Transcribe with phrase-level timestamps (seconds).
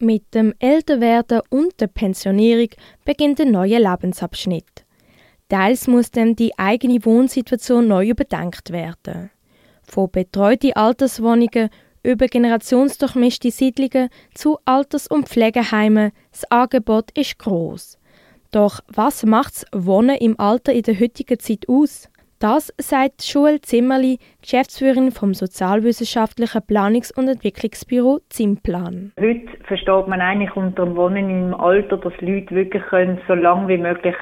[0.00, 2.68] Mit dem Älterwerden und der Pensionierung
[3.04, 4.84] beginnt ein neuer Lebensabschnitt.
[5.48, 9.30] Teils muss dann die eigene Wohnsituation neu überdenkt werden.
[9.82, 11.70] Von betreuten Alterswohnungen
[12.04, 17.98] über generationsdurchmischte Siedlungen zu Alters- und Pflegeheimen, das Angebot ist groß.
[18.52, 22.08] Doch was macht das Wohnen im Alter in der heutigen Zeit aus?
[22.40, 29.10] Das sagt Joel Zimmerli, Geschäftsführerin vom sozialwissenschaftlichen Planungs- und Entwicklungsbüro Zimplan.
[29.18, 33.66] Heute versteht man eigentlich unter dem Wohnen im Alter, dass Leute wirklich können, so lange
[33.66, 34.14] wie möglich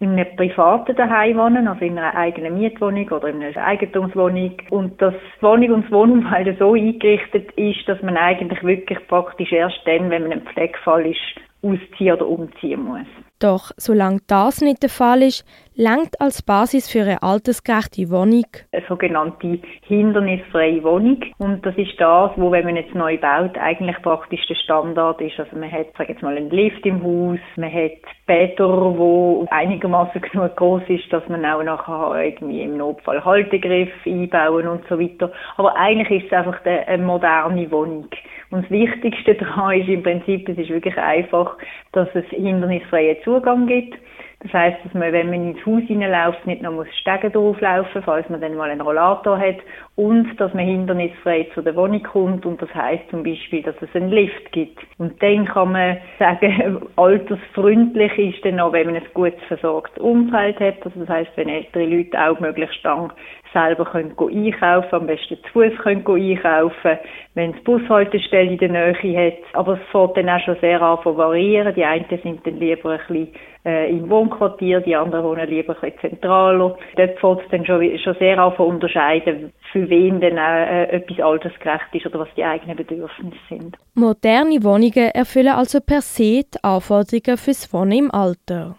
[0.00, 4.54] in einem privaten Daheim wohnen, also in einer eigenen Mietwohnung oder in einer Eigentumswohnung.
[4.70, 9.80] Und das Wohnung und das Wohnumfeld so eingerichtet ist, dass man eigentlich wirklich praktisch erst
[9.84, 11.18] dann, wenn man ein Pflegefall ist,
[11.60, 13.06] ausziehen oder umziehen muss.
[13.40, 15.44] Doch solange das nicht der Fall ist,
[15.76, 21.20] langt als Basis für eine altersgerechte Wohnung eine sogenannte hindernisfreie Wohnung.
[21.38, 25.38] Und das ist das, wo, wenn man jetzt neu baut, eigentlich praktisch der Standard ist.
[25.38, 27.92] Also man hat, sag jetzt mal, einen Lift im Haus, man hat
[28.26, 34.68] Bäder, wo einigermaßen genug groß ist, dass man auch nachher irgendwie im Notfall Haltegriff einbauen
[34.68, 35.32] und so weiter.
[35.56, 38.08] Aber eigentlich ist es einfach eine moderne Wohnung.
[38.50, 41.56] Und das Wichtigste daran ist im Prinzip, es ist wirklich einfach,
[41.92, 43.96] dass es hindernisfreien Zugang gibt.
[44.40, 48.28] Das heißt, dass man, wenn man ins Haus hineinläuft, nicht noch muss Stege drauflaufen, falls
[48.28, 49.56] man dann mal einen Rollator hat
[49.96, 53.92] und dass man hindernisfrei zu der Wohnung kommt und das heißt zum Beispiel, dass es
[53.94, 54.78] einen Lift gibt.
[54.98, 60.60] Und dann kann man sagen, altersfreundlich ist dann auch, wenn man ein gutes versorgtes Umfeld
[60.60, 60.86] hat.
[60.86, 63.12] Also das heißt, wenn ältere Leute auch möglichst lang
[63.52, 66.98] selber können einkaufen, am besten zu Fuß können einkaufen,
[67.34, 69.54] wenn es Bushaltestelle in der Nähe hat.
[69.54, 71.74] Aber es fängt dann auch schon sehr an zu variieren.
[71.74, 73.28] Die einen sind dann lieber ein bisschen
[73.64, 76.76] äh, im Wohnquartier, die anderen wohnen lieber ein bisschen zentraler.
[76.96, 80.84] Dort fängt es dann schon, schon sehr an zu unterscheiden, für wen denn auch äh,
[80.84, 83.76] etwas altersgerecht ist oder was die eigenen Bedürfnisse sind.
[83.94, 88.76] Moderne Wohnungen erfüllen also per se die Anforderungen fürs Wohnen im Alter.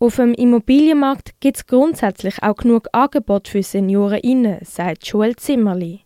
[0.00, 6.02] Auf dem Immobilienmarkt gibt es grundsätzlich auch genug Angebot für Senioren sagt Joel Zimmerli.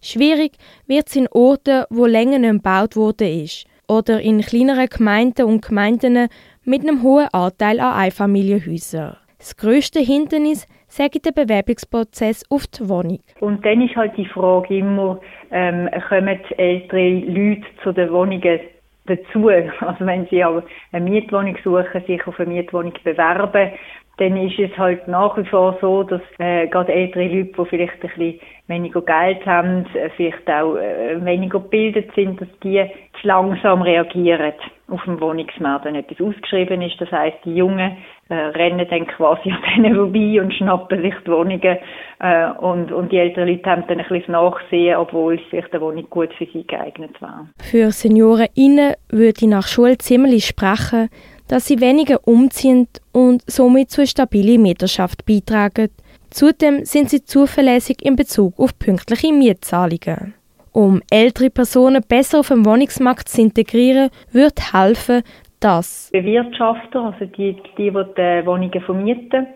[0.00, 0.52] Schwierig
[0.86, 5.60] wird es in Orten, wo länger nicht gebaut wurde ist, oder in kleineren Gemeinden und
[5.60, 6.28] Gemeinden
[6.64, 9.18] mit einem hohen Anteil an Einfamilienhäusern.
[9.36, 13.20] Das grösste Hindernis sage der Bewerbungsprozess auf die Wohnung.
[13.40, 15.20] Und dann ist halt die Frage immer,
[15.50, 18.60] ähm, kommen ältere Leute zu den Wohnungen
[19.06, 19.48] dazu.
[19.48, 23.72] Also wenn Sie aber eine Mietwohnung suchen, sich auf eine Mietwohnung bewerben,
[24.18, 27.94] dann ist es halt nach wie vor so, dass äh, gerade ältere Leute, die vielleicht
[27.94, 32.84] ein bisschen weniger Geld haben, äh, vielleicht auch äh, weniger gebildet sind, dass die
[33.20, 34.52] zu langsam reagieren
[34.88, 37.00] auf dem Wohnungsmarkt, wenn etwas ausgeschrieben ist.
[37.00, 37.96] Das heißt, die Jungen
[38.28, 41.78] äh, rennen dann quasi an denen vorbei und schnappen sich die Wohnungen
[42.20, 46.08] äh, und, und die älteren Leute haben dann ein bisschen Nachsehen, obwohl sich die Wohnung
[46.10, 47.48] gut für sie geeignet war.
[47.60, 51.08] Für Senioren innen würde ich nach Schule ziemlich sprechen,
[51.48, 55.90] dass sie weniger umziehen und somit zur stabilen Mieterschaft beitragen.
[56.30, 60.34] Zudem sind sie zuverlässig in Bezug auf pünktliche Mietzahlungen.
[60.74, 65.22] Um ältere Personen besser auf dem Wohnungsmarkt zu integrieren, wird helfen,
[65.60, 69.46] dass Bewirtschafter, also die, die, die die Wohnungen vermieten,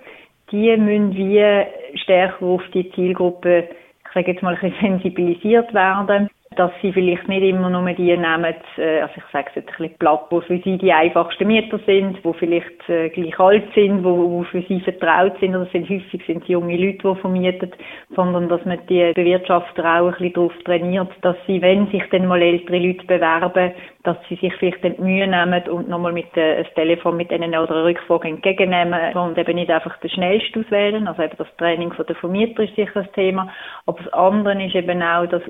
[0.53, 3.69] die müssen wie stärker auf die Zielgruppe,
[4.07, 8.17] ich sage jetzt mal, ein bisschen sensibilisiert werden dass sie vielleicht nicht immer nur die
[8.17, 11.47] nehmen, äh, also ich sage es jetzt ein bisschen platt, wo für sie die einfachsten
[11.47, 15.67] Mieter sind, wo vielleicht äh, gleich alt sind, wo, wo für sie vertraut sind, oder
[15.67, 17.73] sind häufig sind es junge Leute, die vermieten,
[18.17, 22.27] sondern dass man die Bewirtschafter auch ein bisschen darauf trainiert, dass sie, wenn sich dann
[22.27, 23.73] mal ältere Leute bewerben,
[24.05, 27.51] dass sie sich vielleicht die Mühe nehmen und nochmal mit äh, das Telefon mit ihnen
[27.51, 31.07] oder eine Rückfrage entgegennehmen und eben nicht einfach den schnellsten auswählen.
[31.07, 33.53] Also eben das Training von der Vermieter ist sicher das Thema.
[33.87, 35.43] Aber das andere ist eben auch, dass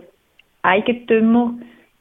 [0.62, 1.54] Eigentümer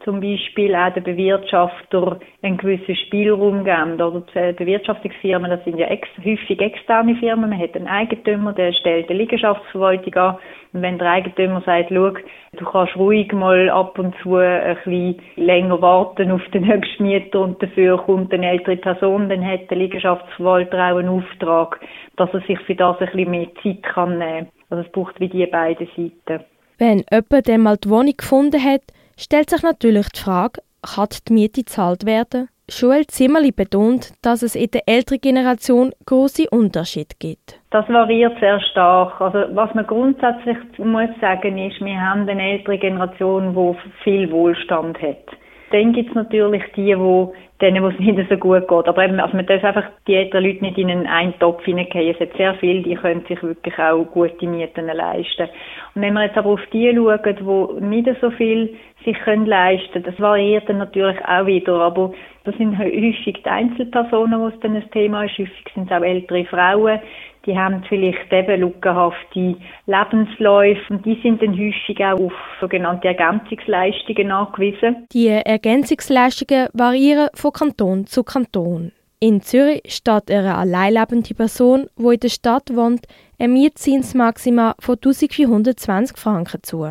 [0.04, 4.00] zum Beispiel auch den Bewirtschafter einen gewissen Spielraum geben.
[4.00, 7.50] Oder Bewirtschaftungsfirmen, das sind ja ex häufig externe Firmen.
[7.50, 10.38] Man hat einen Eigentümer, der stellt eine Liegenschaftsverwaltung an.
[10.72, 15.20] Und wenn der Eigentümer sagt, schau, du kannst ruhig mal ab und zu ein bisschen
[15.36, 19.78] länger warten auf den nächsten Mieter und dafür kommt eine ältere Person, dann hat der
[19.78, 21.82] Liegenschaftsverwalter auch einen Auftrag,
[22.16, 24.48] dass er sich für das ein bisschen mehr Zeit kann nehmen.
[24.70, 26.46] Also es braucht wie die beiden Seiten.
[26.78, 28.82] Wenn jemand dann mal die Wohnung gefunden hat,
[29.18, 32.50] stellt sich natürlich die Frage, kann die Miete gezahlt werden?
[32.70, 37.60] Joel Zimmerli betont, dass es in der älteren Generation große Unterschiede gibt.
[37.72, 39.22] Das variiert sehr stark.
[39.22, 45.02] Also was man grundsätzlich muss sagen ist, wir haben eine ältere Generation, die viel Wohlstand
[45.02, 45.26] hat.
[45.72, 48.88] Dann gibt es natürlich die, wo denen, wo es nicht so gut geht.
[48.88, 52.14] Aber eben, also man darf einfach die älteren Leute nicht in einen, Topf hineingehen.
[52.14, 55.50] Es hat sehr viele, die können sich wirklich auch gute Mieten leisten.
[55.96, 58.76] Und wenn wir jetzt aber auf die schauen, die nicht so viel
[59.06, 61.76] sich können leisten das variiert dann natürlich auch wieder.
[61.76, 62.14] Aber
[62.44, 65.38] das sind häufig die Einzelpersonen, wo es dann ein Thema ist.
[65.38, 67.00] Häufig sind es auch ältere Frauen,
[67.48, 69.56] die haben vielleicht eben lückenhafte
[69.86, 75.08] Lebensläufe und die sind dann häufig auch auf sogenannte Ergänzungsleistungen angewiesen.
[75.14, 78.92] Die Ergänzungsleistungen variieren von Kanton zu Kanton.
[79.20, 83.08] In Zürich steht eine alleinlebende Person, die in der Stadt wohnt,
[83.40, 86.88] ein Mietzinsmaxima von 1420 Franken zu.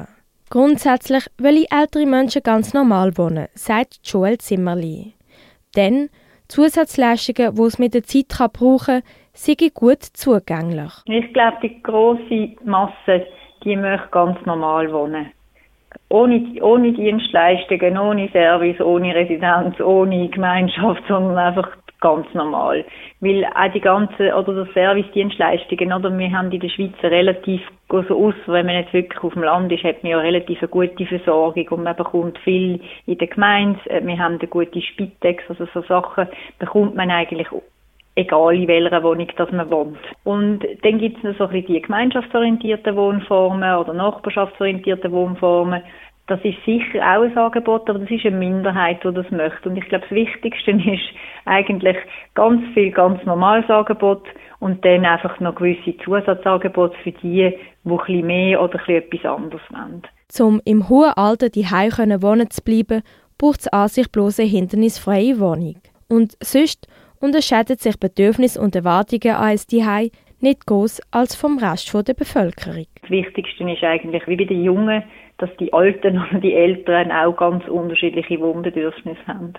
[0.50, 5.14] Grundsätzlich wollen ältere Menschen ganz normal wohnen, sagt Joel Zimmerli.
[5.76, 6.08] Denn
[6.48, 9.02] Zusatzleistungen, die es mit der Zeit brauchen kann,
[9.32, 10.92] sind gut zugänglich.
[11.06, 13.26] Ich glaube, die grosse Masse,
[13.64, 15.30] die möchte ganz normal wohnen.
[16.08, 22.84] Ohne, ohne Dienstleistungen, ohne Service, ohne Residenz, ohne Gemeinschaft, sondern einfach ganz normal.
[23.20, 28.26] Weil auch die ganzen, oder die Service-Dienstleistungen, oder, wir haben in der Schweiz relativ, also
[28.26, 31.06] aus, wenn man jetzt wirklich auf dem Land ist, hat man ja relativ eine gute
[31.06, 35.82] Versorgung und man bekommt viel in der Gemeinde, wir haben eine gute Spitex, also so
[35.82, 36.28] Sachen
[36.58, 37.50] bekommt man eigentlich
[38.16, 39.98] egal in welcher Wohnung dass man wohnt.
[40.24, 45.82] Und dann gibt es noch so ein bisschen die gemeinschaftsorientierten Wohnformen oder nachbarschaftsorientierten Wohnformen.
[46.26, 49.68] Das ist sicher auch ein Angebot, aber das ist eine Minderheit, die das möchte.
[49.68, 51.04] Und ich glaube, das Wichtigste ist
[51.44, 51.96] eigentlich
[52.34, 54.24] ganz viel ganz normales Angebot
[54.58, 57.54] und dann einfach noch gewisse Zusatzangebote für die,
[57.84, 60.02] die ein bisschen mehr oder ein bisschen etwas anderes wollen.
[60.40, 63.02] Um im hohen Alter die wohnen wohnen zu bleiben,
[63.38, 65.76] braucht es an sich bloß eine hindernisfreie Wohnung.
[66.08, 66.88] Und sonst
[67.20, 70.10] unterscheiden sich Bedürfnisse und Erwartungen an ein Zuhause
[70.40, 72.86] nicht groß als vom Rest der Bevölkerung.
[73.00, 75.02] Das Wichtigste ist eigentlich, wie bei den Jungen,
[75.38, 79.54] dass die Alten und die Älteren auch ganz unterschiedliche Wohnbedürfnisse haben.